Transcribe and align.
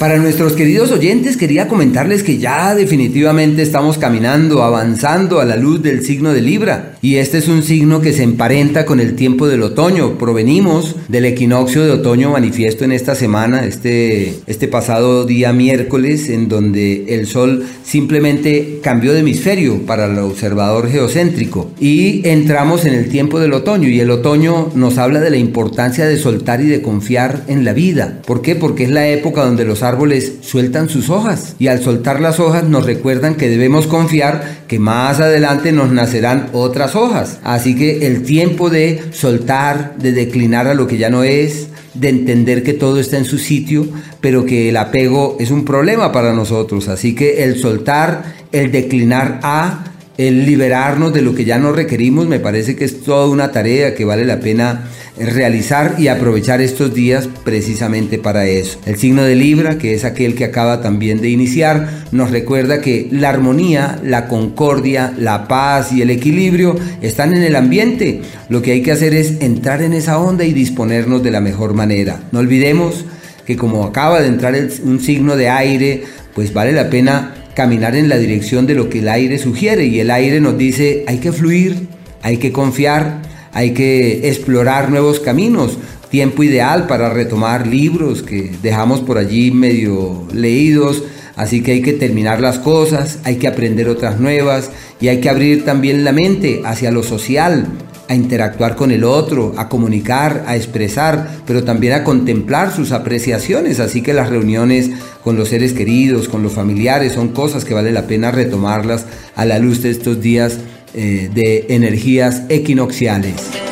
Para 0.00 0.16
nuestros 0.16 0.54
queridos 0.54 0.92
oyentes 0.92 1.36
quería 1.36 1.68
comentarles 1.68 2.22
que 2.22 2.38
ya 2.38 2.74
definitivamente 2.74 3.60
estamos 3.60 3.98
caminando, 3.98 4.62
avanzando 4.62 5.40
a 5.40 5.44
la 5.44 5.56
luz 5.56 5.82
del 5.82 6.02
signo 6.02 6.32
de 6.32 6.40
Libra. 6.40 6.94
Y 7.02 7.16
este 7.16 7.36
es 7.36 7.48
un 7.48 7.62
signo 7.62 8.00
que 8.00 8.14
se 8.14 8.22
emparenta 8.22 8.86
con 8.86 8.98
el 8.98 9.14
tiempo 9.14 9.46
del 9.46 9.62
otoño. 9.62 10.16
Provenimos 10.16 10.96
del 11.08 11.26
equinoccio 11.26 11.84
de 11.84 11.90
otoño 11.90 12.30
manifiesto 12.30 12.84
en 12.84 12.92
esta 12.92 13.14
semana, 13.14 13.66
este, 13.66 14.36
este 14.46 14.68
pasado 14.68 15.26
día 15.26 15.52
miércoles, 15.52 16.30
en 16.30 16.48
donde 16.48 17.14
el 17.14 17.26
sol 17.26 17.66
simplemente 17.84 18.80
cambió 18.82 19.12
de 19.12 19.20
hemisferio 19.20 19.84
para 19.84 20.06
el 20.06 20.18
observador 20.18 20.88
geocéntrico. 20.90 21.72
Y 21.78 22.26
entramos 22.26 22.86
en 22.86 22.94
el 22.94 23.10
tiempo 23.10 23.38
del 23.38 23.52
otoño. 23.52 23.90
Y 23.90 24.00
el 24.00 24.10
otoño 24.10 24.70
nos 24.74 24.96
habla 24.96 25.20
de 25.20 25.28
la 25.28 25.36
importancia 25.36 26.06
de 26.06 26.16
soltar 26.16 26.62
y 26.62 26.68
de 26.68 26.80
confiar 26.80 27.44
en 27.48 27.66
la 27.66 27.74
vida. 27.74 28.22
¿Por 28.24 28.40
qué? 28.40 28.56
Porque 28.56 28.84
es 28.84 28.90
la 28.90 29.06
época 29.06 29.44
donde 29.44 29.66
los 29.66 29.82
árboles 29.90 30.34
sueltan 30.40 30.88
sus 30.88 31.10
hojas 31.10 31.56
y 31.58 31.66
al 31.66 31.82
soltar 31.82 32.20
las 32.20 32.40
hojas 32.40 32.64
nos 32.64 32.86
recuerdan 32.86 33.34
que 33.34 33.48
debemos 33.48 33.86
confiar 33.86 34.62
que 34.68 34.78
más 34.78 35.20
adelante 35.20 35.72
nos 35.72 35.90
nacerán 35.90 36.48
otras 36.52 36.94
hojas. 36.94 37.38
Así 37.42 37.74
que 37.74 38.06
el 38.06 38.22
tiempo 38.22 38.70
de 38.70 39.02
soltar, 39.12 39.96
de 39.98 40.12
declinar 40.12 40.68
a 40.68 40.74
lo 40.74 40.86
que 40.86 40.98
ya 40.98 41.10
no 41.10 41.24
es, 41.24 41.68
de 41.94 42.08
entender 42.08 42.62
que 42.62 42.72
todo 42.72 43.00
está 43.00 43.18
en 43.18 43.24
su 43.24 43.38
sitio, 43.38 43.88
pero 44.20 44.44
que 44.44 44.68
el 44.68 44.76
apego 44.76 45.36
es 45.40 45.50
un 45.50 45.64
problema 45.64 46.12
para 46.12 46.32
nosotros. 46.32 46.88
Así 46.88 47.14
que 47.14 47.42
el 47.44 47.58
soltar, 47.58 48.34
el 48.52 48.70
declinar 48.70 49.40
a, 49.42 49.84
el 50.20 50.44
liberarnos 50.44 51.14
de 51.14 51.22
lo 51.22 51.34
que 51.34 51.46
ya 51.46 51.58
no 51.58 51.72
requerimos, 51.72 52.28
me 52.28 52.40
parece 52.40 52.76
que 52.76 52.84
es 52.84 53.00
toda 53.00 53.26
una 53.26 53.52
tarea 53.52 53.94
que 53.94 54.04
vale 54.04 54.26
la 54.26 54.38
pena 54.38 54.84
realizar 55.18 55.94
y 55.96 56.08
aprovechar 56.08 56.60
estos 56.60 56.92
días 56.92 57.26
precisamente 57.42 58.18
para 58.18 58.46
eso. 58.46 58.78
El 58.84 58.96
signo 58.96 59.22
de 59.22 59.34
Libra, 59.34 59.78
que 59.78 59.94
es 59.94 60.04
aquel 60.04 60.34
que 60.34 60.44
acaba 60.44 60.82
también 60.82 61.22
de 61.22 61.30
iniciar, 61.30 62.04
nos 62.12 62.30
recuerda 62.30 62.82
que 62.82 63.08
la 63.10 63.30
armonía, 63.30 63.98
la 64.04 64.28
concordia, 64.28 65.14
la 65.18 65.48
paz 65.48 65.90
y 65.90 66.02
el 66.02 66.10
equilibrio 66.10 66.76
están 67.00 67.34
en 67.34 67.42
el 67.42 67.56
ambiente. 67.56 68.20
Lo 68.50 68.60
que 68.60 68.72
hay 68.72 68.82
que 68.82 68.92
hacer 68.92 69.14
es 69.14 69.40
entrar 69.40 69.80
en 69.80 69.94
esa 69.94 70.18
onda 70.18 70.44
y 70.44 70.52
disponernos 70.52 71.22
de 71.22 71.30
la 71.30 71.40
mejor 71.40 71.72
manera. 71.72 72.20
No 72.30 72.40
olvidemos 72.40 73.06
que 73.46 73.56
como 73.56 73.84
acaba 73.84 74.20
de 74.20 74.28
entrar 74.28 74.54
un 74.84 75.00
signo 75.00 75.36
de 75.36 75.48
aire, 75.48 76.04
pues 76.34 76.52
vale 76.52 76.72
la 76.72 76.90
pena 76.90 77.39
caminar 77.54 77.96
en 77.96 78.08
la 78.08 78.18
dirección 78.18 78.66
de 78.66 78.74
lo 78.74 78.88
que 78.88 79.00
el 79.00 79.08
aire 79.08 79.38
sugiere 79.38 79.86
y 79.86 80.00
el 80.00 80.10
aire 80.10 80.40
nos 80.40 80.56
dice 80.56 81.04
hay 81.06 81.18
que 81.18 81.32
fluir, 81.32 81.88
hay 82.22 82.36
que 82.36 82.52
confiar, 82.52 83.22
hay 83.52 83.72
que 83.72 84.28
explorar 84.28 84.90
nuevos 84.90 85.20
caminos. 85.20 85.78
Tiempo 86.10 86.42
ideal 86.42 86.86
para 86.86 87.10
retomar 87.10 87.66
libros 87.66 88.22
que 88.22 88.50
dejamos 88.62 89.00
por 89.00 89.16
allí 89.18 89.50
medio 89.52 90.26
leídos. 90.32 91.04
Así 91.36 91.62
que 91.62 91.72
hay 91.72 91.82
que 91.82 91.92
terminar 91.92 92.40
las 92.40 92.58
cosas, 92.58 93.20
hay 93.24 93.36
que 93.36 93.48
aprender 93.48 93.88
otras 93.88 94.18
nuevas 94.20 94.70
y 95.00 95.08
hay 95.08 95.20
que 95.20 95.30
abrir 95.30 95.64
también 95.64 96.04
la 96.04 96.12
mente 96.12 96.60
hacia 96.64 96.90
lo 96.90 97.02
social, 97.02 97.66
a 98.10 98.14
interactuar 98.16 98.74
con 98.74 98.90
el 98.90 99.04
otro, 99.04 99.54
a 99.56 99.68
comunicar, 99.68 100.42
a 100.48 100.56
expresar, 100.56 101.30
pero 101.46 101.62
también 101.62 101.92
a 101.92 102.02
contemplar 102.02 102.74
sus 102.74 102.90
apreciaciones. 102.90 103.78
Así 103.78 104.02
que 104.02 104.12
las 104.12 104.28
reuniones 104.28 104.90
con 105.22 105.36
los 105.36 105.50
seres 105.50 105.72
queridos, 105.74 106.28
con 106.28 106.42
los 106.42 106.52
familiares, 106.52 107.12
son 107.12 107.28
cosas 107.28 107.64
que 107.64 107.72
vale 107.72 107.92
la 107.92 108.08
pena 108.08 108.32
retomarlas 108.32 109.06
a 109.36 109.44
la 109.44 109.60
luz 109.60 109.80
de 109.82 109.90
estos 109.90 110.20
días 110.20 110.58
eh, 110.92 111.30
de 111.32 111.66
energías 111.68 112.42
equinocciales. 112.48 113.69